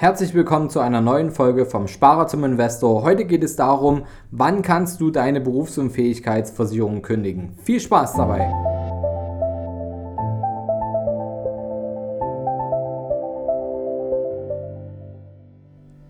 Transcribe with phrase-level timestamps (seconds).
[0.00, 3.02] Herzlich willkommen zu einer neuen Folge vom Sparer zum Investor.
[3.02, 7.52] Heute geht es darum, wann kannst du deine Berufsunfähigkeitsversicherung kündigen.
[7.64, 8.50] Viel Spaß dabei!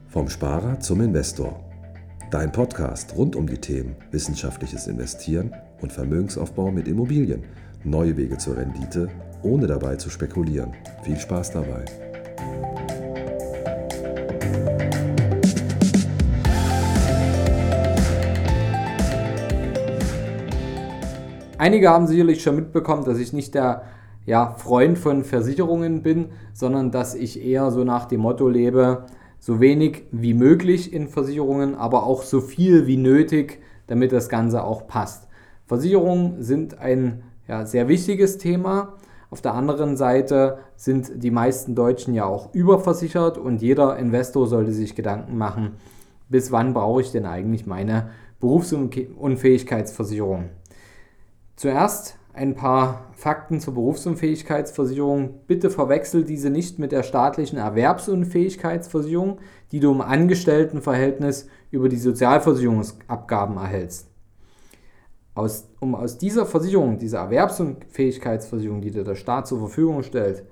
[0.06, 1.58] Vom Sparer zum Investor.
[2.30, 7.42] Dein Podcast rund um die Themen wissenschaftliches Investieren und Vermögensaufbau mit Immobilien.
[7.82, 9.08] Neue Wege zur Rendite,
[9.42, 10.74] ohne dabei zu spekulieren.
[11.02, 11.84] Viel Spaß dabei!
[21.60, 23.82] Einige haben sicherlich schon mitbekommen, dass ich nicht der
[24.24, 29.04] ja, Freund von Versicherungen bin, sondern dass ich eher so nach dem Motto lebe,
[29.38, 34.64] so wenig wie möglich in Versicherungen, aber auch so viel wie nötig, damit das Ganze
[34.64, 35.28] auch passt.
[35.66, 38.94] Versicherungen sind ein ja, sehr wichtiges Thema.
[39.28, 44.72] Auf der anderen Seite sind die meisten Deutschen ja auch überversichert und jeder Investor sollte
[44.72, 45.72] sich Gedanken machen,
[46.30, 48.08] bis wann brauche ich denn eigentlich meine
[48.40, 50.48] Berufsunfähigkeitsversicherung.
[51.60, 55.40] Zuerst ein paar Fakten zur Berufsunfähigkeitsversicherung.
[55.46, 63.58] Bitte verwechsel diese nicht mit der staatlichen Erwerbsunfähigkeitsversicherung, die du im Angestelltenverhältnis über die Sozialversicherungsabgaben
[63.58, 64.08] erhältst.
[65.34, 70.46] Aus, um aus dieser Versicherung, dieser Erwerbsunfähigkeitsversicherung, die dir der Staat zur Verfügung stellt,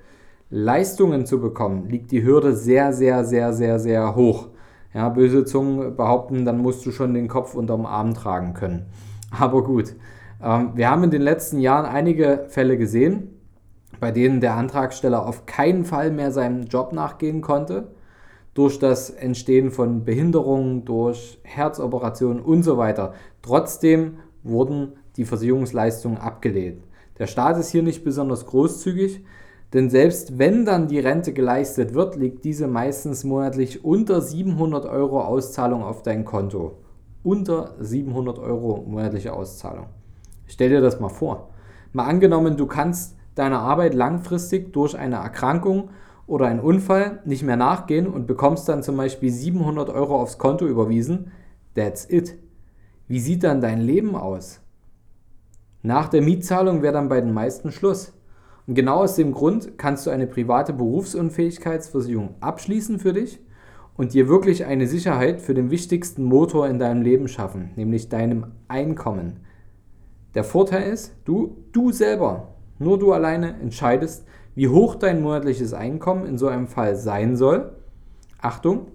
[0.50, 4.48] Leistungen zu bekommen, liegt die Hürde sehr, sehr, sehr, sehr, sehr hoch.
[4.92, 8.90] Ja, böse Zungen behaupten, dann musst du schon den Kopf unterm Arm tragen können.
[9.30, 9.94] Aber gut.
[10.42, 13.40] Ähm, wir haben in den letzten Jahren einige Fälle gesehen,
[14.00, 17.88] bei denen der Antragsteller auf keinen Fall mehr seinem Job nachgehen konnte,
[18.54, 23.14] durch das Entstehen von Behinderungen, durch Herzoperationen und so weiter.
[23.42, 26.84] Trotzdem wurden die Versicherungsleistungen abgelehnt.
[27.18, 29.24] Der Staat ist hier nicht besonders großzügig,
[29.72, 35.20] denn selbst wenn dann die Rente geleistet wird, liegt diese meistens monatlich unter 700 Euro
[35.20, 36.78] Auszahlung auf dein Konto.
[37.22, 39.86] Unter 700 Euro monatliche Auszahlung.
[40.48, 41.50] Stell dir das mal vor.
[41.92, 45.90] Mal angenommen, du kannst deiner Arbeit langfristig durch eine Erkrankung
[46.26, 50.66] oder einen Unfall nicht mehr nachgehen und bekommst dann zum Beispiel 700 Euro aufs Konto
[50.66, 51.30] überwiesen.
[51.74, 52.36] That's it.
[53.06, 54.60] Wie sieht dann dein Leben aus?
[55.82, 58.12] Nach der Mietzahlung wäre dann bei den meisten Schluss.
[58.66, 63.40] Und genau aus dem Grund kannst du eine private Berufsunfähigkeitsversicherung abschließen für dich
[63.96, 68.48] und dir wirklich eine Sicherheit für den wichtigsten Motor in deinem Leben schaffen, nämlich deinem
[68.68, 69.40] Einkommen.
[70.38, 76.26] Der Vorteil ist, du, du selber, nur du alleine entscheidest, wie hoch dein monatliches Einkommen
[76.26, 77.72] in so einem Fall sein soll.
[78.40, 78.86] Achtung,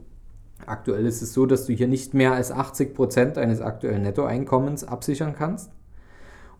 [0.66, 4.86] aktuell ist es so, dass du hier nicht mehr als 80 Prozent deines aktuellen Nettoeinkommens
[4.86, 5.70] absichern kannst.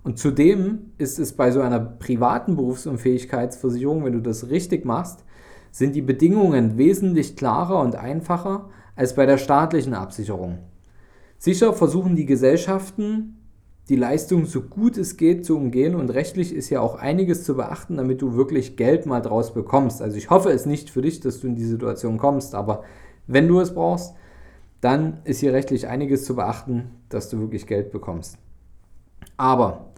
[0.04, 5.24] Und zudem ist es bei so einer privaten Berufsunfähigkeitsversicherung, wenn du das richtig machst,
[5.72, 10.60] sind die Bedingungen wesentlich klarer und einfacher als bei der staatlichen Absicherung.
[11.38, 13.38] Sicher versuchen die Gesellschaften
[13.90, 17.56] die Leistung so gut es geht zu umgehen und rechtlich ist ja auch einiges zu
[17.56, 20.02] beachten, damit du wirklich Geld mal draus bekommst.
[20.02, 22.84] Also ich hoffe es nicht für dich, dass du in die Situation kommst, aber
[23.28, 24.16] wenn du es brauchst,
[24.80, 28.38] dann ist hier rechtlich einiges zu beachten, dass du wirklich Geld bekommst.
[29.38, 29.92] Aber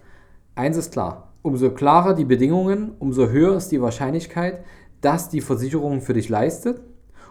[0.56, 4.64] eins ist klar, umso klarer die Bedingungen, umso höher ist die Wahrscheinlichkeit,
[5.02, 6.82] dass die Versicherung für dich leistet.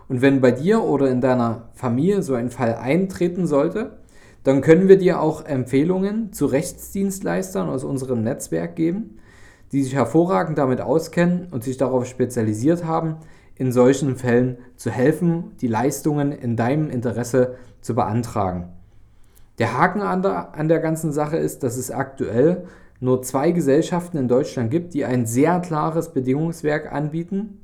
[0.08, 3.98] Und wenn bei dir oder in deiner Familie so ein Fall eintreten sollte,
[4.44, 9.18] dann können wir dir auch Empfehlungen zu Rechtsdienstleistern aus unserem Netzwerk geben,
[9.72, 13.16] die sich hervorragend damit auskennen und sich darauf spezialisiert haben,
[13.56, 18.68] in solchen Fällen zu helfen, die Leistungen in deinem Interesse zu beantragen.
[19.58, 22.64] Der Haken an der, an der ganzen Sache ist, dass es aktuell
[23.00, 27.60] nur zwei Gesellschaften in Deutschland gibt, die ein sehr klares Bedingungswerk anbieten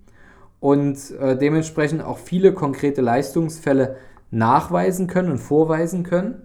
[0.61, 3.97] und äh, dementsprechend auch viele konkrete Leistungsfälle
[4.31, 6.43] nachweisen können und vorweisen können.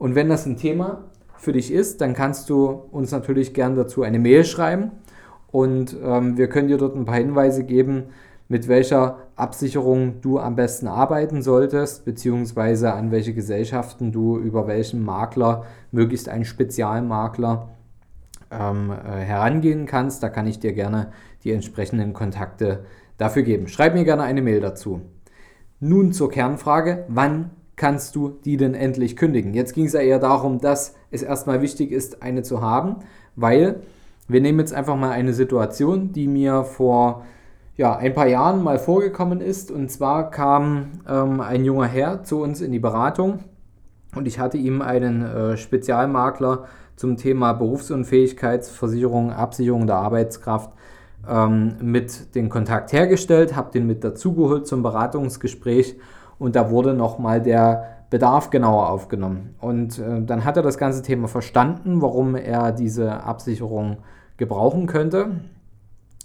[0.00, 1.04] Und wenn das ein Thema
[1.36, 4.92] für dich ist, dann kannst du uns natürlich gern dazu eine Mail schreiben
[5.48, 8.04] und ähm, wir können dir dort ein paar Hinweise geben,
[8.48, 15.04] mit welcher Absicherung du am besten arbeiten solltest, beziehungsweise an welche Gesellschaften du über welchen
[15.04, 17.68] Makler, möglichst einen Spezialmakler,
[18.50, 20.22] ähm, äh, herangehen kannst.
[20.22, 21.12] Da kann ich dir gerne
[21.44, 22.86] die entsprechenden Kontakte
[23.18, 23.68] dafür geben.
[23.68, 25.02] Schreib mir gerne eine Mail dazu.
[25.78, 27.50] Nun zur Kernfrage, wann
[27.80, 29.54] kannst du die denn endlich kündigen?
[29.54, 32.96] Jetzt ging es ja eher darum, dass es erstmal wichtig ist, eine zu haben,
[33.36, 33.80] weil
[34.28, 37.24] wir nehmen jetzt einfach mal eine Situation, die mir vor
[37.78, 39.70] ja, ein paar Jahren mal vorgekommen ist.
[39.70, 43.38] Und zwar kam ähm, ein junger Herr zu uns in die Beratung
[44.14, 46.66] und ich hatte ihm einen äh, Spezialmakler
[46.96, 50.70] zum Thema Berufsunfähigkeitsversicherung, Absicherung der Arbeitskraft
[51.26, 55.96] ähm, mit den Kontakt hergestellt, habe den mit dazugeholt zum Beratungsgespräch
[56.40, 59.54] und da wurde nochmal der Bedarf genauer aufgenommen.
[59.60, 63.98] Und äh, dann hat er das ganze Thema verstanden, warum er diese Absicherung
[64.36, 65.28] gebrauchen könnte.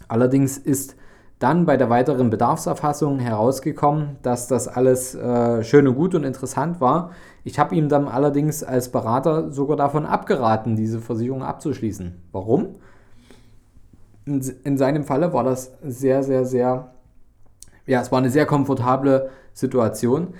[0.08, 0.96] Allerdings ist
[1.38, 6.80] dann bei der weiteren Bedarfserfassung herausgekommen, dass das alles äh, schön und gut und interessant
[6.80, 7.10] war.
[7.44, 12.22] Ich habe ihm dann allerdings als Berater sogar davon abgeraten, diese Versicherung abzuschließen.
[12.32, 12.76] Warum?
[14.24, 16.92] In, in seinem Falle war das sehr, sehr, sehr,
[17.86, 20.34] ja, es war eine sehr komfortable Situation.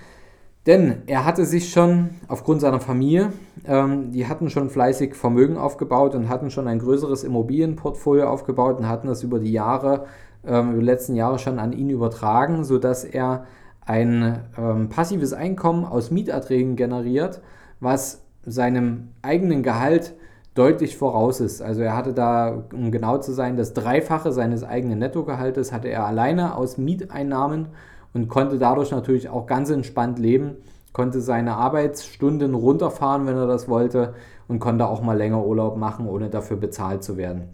[0.66, 3.32] Denn er hatte sich schon aufgrund seiner Familie,
[3.66, 8.88] ähm, die hatten schon fleißig Vermögen aufgebaut und hatten schon ein größeres Immobilienportfolio aufgebaut und
[8.88, 10.06] hatten das über die Jahre,
[10.44, 13.46] ähm, über die letzten Jahre schon an ihn übertragen, sodass er
[13.84, 17.40] ein ähm, passives Einkommen aus Mieterträgen generiert,
[17.78, 20.14] was seinem eigenen Gehalt
[20.56, 21.62] deutlich voraus ist.
[21.62, 26.06] Also er hatte da, um genau zu sein, das Dreifache seines eigenen Nettogehaltes hatte er
[26.06, 27.68] alleine aus Mieteinnahmen
[28.14, 30.56] und konnte dadurch natürlich auch ganz entspannt leben,
[30.92, 34.14] konnte seine Arbeitsstunden runterfahren, wenn er das wollte
[34.48, 37.48] und konnte auch mal länger Urlaub machen, ohne dafür bezahlt zu werden.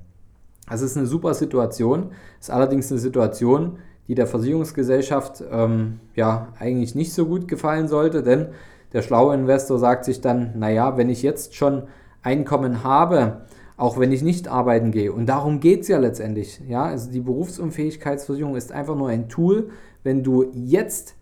[0.70, 6.94] Das ist eine super Situation, ist allerdings eine Situation, die der Versicherungsgesellschaft ähm, ja eigentlich
[6.94, 8.48] nicht so gut gefallen sollte, denn
[8.92, 11.84] der schlaue Investor sagt sich dann, naja, wenn ich jetzt schon
[12.22, 13.42] Einkommen habe,
[13.76, 15.12] auch wenn ich nicht arbeiten gehe.
[15.12, 16.60] Und darum geht es ja letztendlich.
[16.68, 16.84] Ja?
[16.84, 19.70] Also die Berufsunfähigkeitsversicherung ist einfach nur ein Tool,
[20.02, 21.16] wenn du jetzt,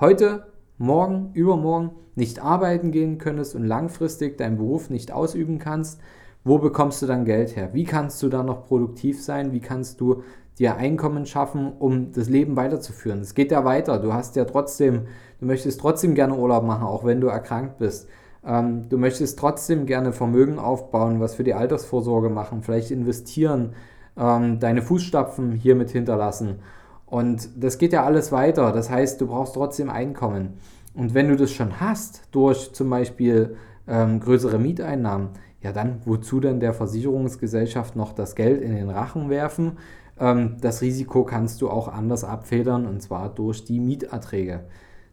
[0.00, 0.46] heute,
[0.78, 6.00] morgen, übermorgen nicht arbeiten gehen könntest und langfristig deinen Beruf nicht ausüben kannst,
[6.44, 7.70] wo bekommst du dann Geld her?
[7.72, 9.52] Wie kannst du dann noch produktiv sein?
[9.52, 10.22] Wie kannst du
[10.58, 13.20] dir Einkommen schaffen, um das Leben weiterzuführen?
[13.20, 13.98] Es geht ja weiter.
[13.98, 15.06] Du hast ja trotzdem,
[15.40, 18.08] du möchtest trotzdem gerne Urlaub machen, auch wenn du erkrankt bist.
[18.46, 23.74] Ähm, du möchtest trotzdem gerne Vermögen aufbauen, was für die Altersvorsorge machen, vielleicht investieren,
[24.16, 26.60] ähm, deine Fußstapfen hiermit hinterlassen.
[27.06, 28.72] Und das geht ja alles weiter.
[28.72, 30.54] Das heißt, du brauchst trotzdem Einkommen.
[30.94, 33.56] Und wenn du das schon hast, durch zum Beispiel
[33.86, 35.30] ähm, größere Mieteinnahmen,
[35.60, 39.78] ja dann, wozu denn der Versicherungsgesellschaft noch das Geld in den Rachen werfen?
[40.18, 44.64] Ähm, das Risiko kannst du auch anders abfedern, und zwar durch die Mieterträge.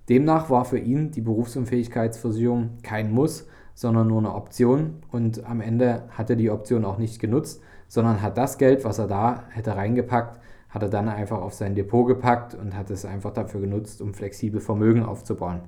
[0.10, 5.04] Demnach war für ihn die Berufsunfähigkeitsversicherung kein Muss, sondern nur eine Option.
[5.12, 9.00] Und am Ende hat er die Option auch nicht genutzt, sondern hat das Geld, was
[9.00, 10.40] er da hätte reingepackt,
[10.70, 14.14] hat er dann einfach auf sein Depot gepackt und hat es einfach dafür genutzt, um
[14.14, 15.62] flexibel Vermögen aufzubauen.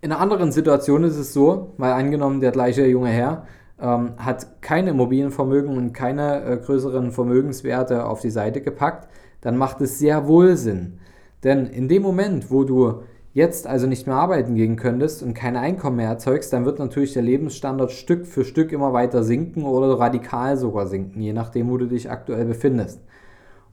[0.00, 3.46] In einer anderen Situation ist es so, weil angenommen der gleiche junge Herr
[3.80, 9.08] ähm, hat kein Immobilienvermögen und keine äh, größeren Vermögenswerte auf die Seite gepackt,
[9.40, 10.98] dann macht es sehr wohl Sinn.
[11.46, 13.02] Denn in dem Moment, wo du
[13.32, 17.12] jetzt also nicht mehr arbeiten gehen könntest und kein Einkommen mehr erzeugst, dann wird natürlich
[17.12, 21.76] der Lebensstandard Stück für Stück immer weiter sinken oder radikal sogar sinken, je nachdem, wo
[21.76, 23.00] du dich aktuell befindest.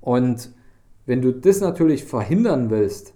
[0.01, 0.53] Und
[1.07, 3.15] wenn du das natürlich verhindern willst,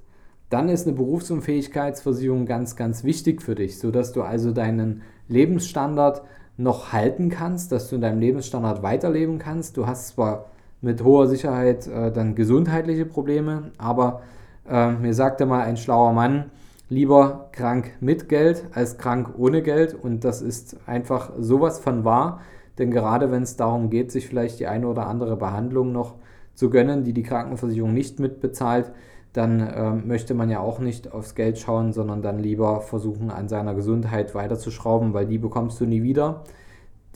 [0.49, 6.23] dann ist eine Berufsunfähigkeitsversicherung ganz, ganz wichtig für dich, sodass du also deinen Lebensstandard
[6.57, 9.77] noch halten kannst, dass du in deinem Lebensstandard weiterleben kannst.
[9.77, 10.45] Du hast zwar
[10.81, 14.23] mit hoher Sicherheit äh, dann gesundheitliche Probleme, aber
[14.69, 16.51] äh, mir sagte mal ein schlauer Mann,
[16.89, 22.41] lieber krank mit Geld als krank ohne Geld und das ist einfach sowas von wahr,
[22.77, 26.15] denn gerade wenn es darum geht, sich vielleicht die eine oder andere Behandlung noch
[26.53, 28.91] zu gönnen, die die Krankenversicherung nicht mitbezahlt,
[29.33, 33.47] dann äh, möchte man ja auch nicht aufs Geld schauen, sondern dann lieber versuchen, an
[33.47, 36.43] seiner Gesundheit weiterzuschrauben, weil die bekommst du nie wieder.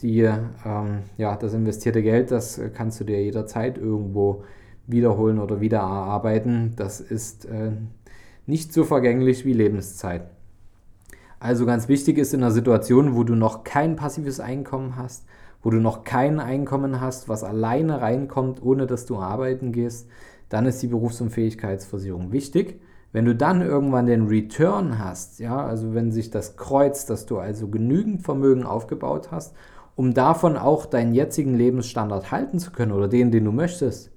[0.02, 4.44] Die, ähm, ja, das investierte Geld, das kannst du dir jederzeit irgendwo
[4.86, 6.74] wiederholen oder wieder erarbeiten.
[6.76, 7.72] Das ist äh,
[8.46, 10.22] nicht so vergänglich wie Lebenszeit.
[11.42, 15.24] Also ganz wichtig ist in einer Situation, wo du noch kein passives Einkommen hast,
[15.60, 20.08] wo du noch kein Einkommen hast, was alleine reinkommt, ohne dass du arbeiten gehst,
[20.48, 22.80] dann ist die Berufsunfähigkeitsversicherung wichtig.
[23.10, 27.38] Wenn du dann irgendwann den Return hast, ja, also wenn sich das kreuzt, dass du
[27.38, 29.54] also genügend Vermögen aufgebaut hast,
[29.96, 34.11] um davon auch deinen jetzigen Lebensstandard halten zu können oder den, den du möchtest,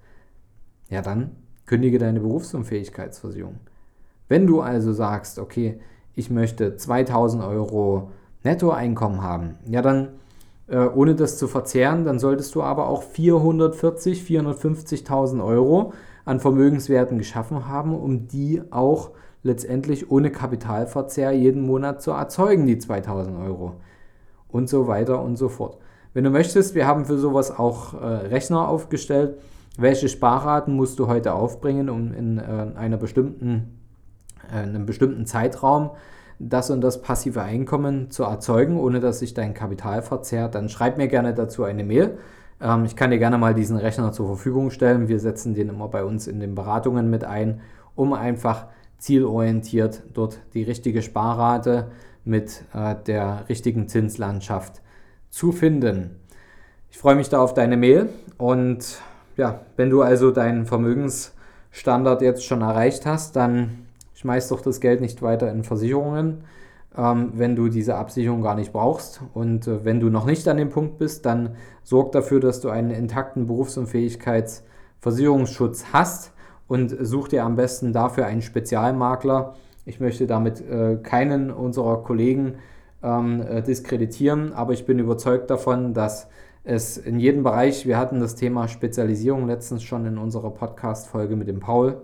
[0.90, 1.32] ja dann
[1.66, 3.56] kündige deine Berufsunfähigkeitsversicherung.
[4.28, 5.80] Wenn du also sagst, okay,
[6.16, 8.12] ich möchte 2000 Euro
[8.44, 10.10] Nettoeinkommen haben, ja dann
[10.68, 15.94] äh, ohne das zu verzehren, dann solltest du aber auch 440, 450.000 Euro
[16.26, 19.12] an Vermögenswerten geschaffen haben, um die auch
[19.44, 23.76] letztendlich ohne Kapitalverzehr jeden Monat zu erzeugen, die 2000 Euro.
[24.50, 25.78] Und so weiter und so fort.
[26.14, 29.38] Wenn du möchtest, wir haben für sowas auch äh, Rechner aufgestellt.
[29.78, 33.80] Welche Sparraten musst du heute aufbringen, um in äh, einer bestimmten,
[34.52, 35.92] äh, einem bestimmten Zeitraum
[36.40, 40.98] das und das passive Einkommen zu erzeugen, ohne dass sich dein Kapital verzehrt, dann schreib
[40.98, 42.18] mir gerne dazu eine Mail.
[42.62, 45.08] Ähm, ich kann dir gerne mal diesen Rechner zur Verfügung stellen.
[45.08, 47.62] Wir setzen den immer bei uns in den Beratungen mit ein,
[47.96, 48.68] um einfach
[48.98, 51.92] zielorientiert dort die richtige Sparrate
[52.24, 54.82] mit äh, der richtigen Zinslandschaft
[55.30, 56.18] zu finden.
[56.90, 59.00] Ich freue mich da auf deine Mail und
[59.38, 65.02] ja, wenn du also deinen Vermögensstandard jetzt schon erreicht hast, dann schmeiß doch das Geld
[65.02, 66.46] nicht weiter in Versicherungen,
[66.98, 69.22] ähm, wenn du diese Absicherung gar nicht brauchst.
[69.34, 72.70] Und äh, wenn du noch nicht an dem Punkt bist, dann sorg dafür, dass du
[72.70, 76.32] einen intakten Berufsunfähigkeitsversicherungsschutz hast
[76.68, 79.56] und such dir am besten dafür einen Spezialmakler.
[79.86, 82.56] Ich möchte damit äh, keinen unserer Kollegen
[83.04, 86.28] ähm, äh, diskreditieren, aber ich bin überzeugt davon, dass
[86.66, 91.48] es in jedem Bereich, wir hatten das Thema Spezialisierung letztens schon in unserer Podcast-Folge mit
[91.48, 92.02] dem Paul,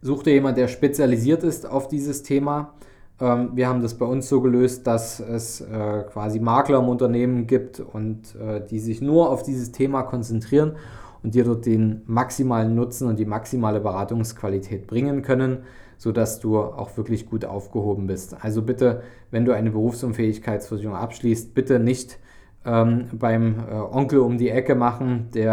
[0.00, 2.74] such dir jemand, der spezialisiert ist auf dieses Thema.
[3.20, 7.46] Ähm, wir haben das bei uns so gelöst, dass es äh, quasi Makler im Unternehmen
[7.46, 10.76] gibt und äh, die sich nur auf dieses Thema konzentrieren
[11.22, 15.58] und dir dort den maximalen Nutzen und die maximale Beratungsqualität bringen können,
[15.98, 18.36] sodass du auch wirklich gut aufgehoben bist.
[18.42, 22.18] Also bitte, wenn du eine Berufsunfähigkeitsversicherung abschließt, bitte nicht
[22.64, 25.50] ähm, beim äh, Onkel um die Ecke machen, der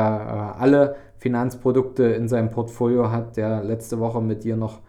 [0.58, 4.82] äh, alle Finanzprodukte in seinem Portfolio hat, der letzte Woche mit dir noch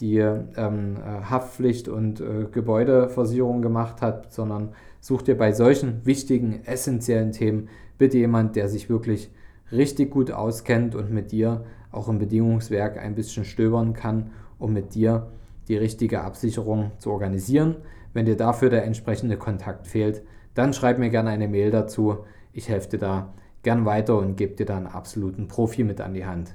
[0.00, 4.70] die ähm, äh, Haftpflicht und äh, Gebäudeversicherung gemacht hat, sondern
[5.00, 7.68] such dir bei solchen wichtigen, essentiellen Themen
[7.98, 9.30] bitte jemand, der sich wirklich
[9.72, 14.94] richtig gut auskennt und mit dir auch im Bedingungswerk ein bisschen stöbern kann, um mit
[14.94, 15.28] dir
[15.68, 17.76] die richtige Absicherung zu organisieren.
[18.12, 20.22] Wenn dir dafür der entsprechende Kontakt fehlt,
[20.56, 22.24] dann schreib mir gerne eine Mail dazu.
[22.52, 23.32] Ich helfe dir da
[23.62, 26.54] gern weiter und gebe dir da einen absoluten Profi mit an die Hand.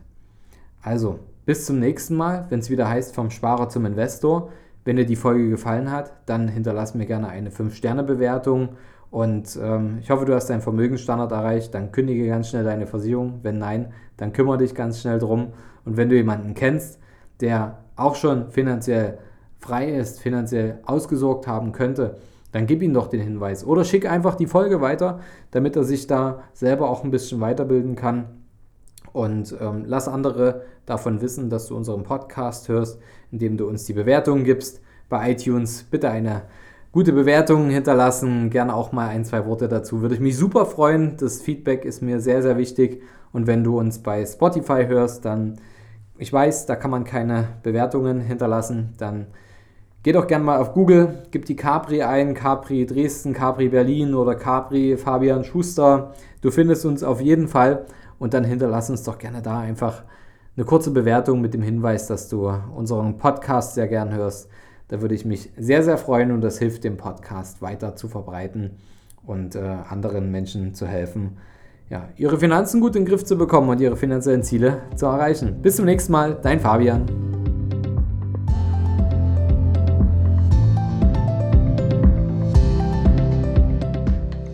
[0.82, 4.50] Also, bis zum nächsten Mal, wenn es wieder heißt vom Sparer zum Investor.
[4.84, 8.70] Wenn dir die Folge gefallen hat, dann hinterlass mir gerne eine 5-Sterne-Bewertung
[9.12, 11.76] und ähm, ich hoffe, du hast deinen Vermögensstandard erreicht.
[11.76, 13.40] Dann kündige ganz schnell deine Versicherung.
[13.44, 15.54] Wenn nein, dann kümmere dich ganz schnell drum.
[15.84, 16.98] Und wenn du jemanden kennst,
[17.42, 19.18] der auch schon finanziell
[19.60, 22.16] frei ist, finanziell ausgesorgt haben könnte,
[22.52, 23.66] dann gib ihm doch den Hinweis.
[23.66, 25.20] Oder schick einfach die Folge weiter,
[25.52, 28.26] damit er sich da selber auch ein bisschen weiterbilden kann.
[29.14, 33.00] Und ähm, lass andere davon wissen, dass du unseren Podcast hörst,
[33.32, 34.82] indem du uns die Bewertung gibst.
[35.10, 36.44] Bei iTunes bitte eine
[36.92, 40.02] gute Bewertungen hinterlassen, gerne auch mal ein, zwei Worte dazu.
[40.02, 41.18] Würde ich mich super freuen.
[41.18, 43.02] Das Feedback ist mir sehr, sehr wichtig.
[43.32, 45.58] Und wenn du uns bei Spotify hörst, dann,
[46.18, 49.28] ich weiß, da kann man keine Bewertungen hinterlassen, dann
[50.04, 54.36] geh doch gerne mal auf Google, gib die Capri ein, Capri Dresden, Capri Berlin oder
[54.36, 56.14] Capri Fabian Schuster.
[56.42, 57.86] Du findest uns auf jeden Fall
[58.20, 60.04] und dann hinterlass uns doch gerne da einfach
[60.56, 64.50] eine kurze Bewertung mit dem Hinweis, dass du unseren Podcast sehr gern hörst.
[64.90, 68.72] Da würde ich mich sehr, sehr freuen und das hilft dem Podcast weiter zu verbreiten
[69.26, 71.38] und äh, anderen Menschen zu helfen,
[71.90, 75.62] ja, ihre Finanzen gut in den Griff zu bekommen und ihre finanziellen Ziele zu erreichen.
[75.62, 77.41] Bis zum nächsten Mal, dein Fabian.